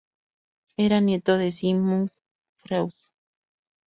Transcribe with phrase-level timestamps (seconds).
[0.77, 2.09] Era nieto de Sigmund
[2.55, 2.89] Freud.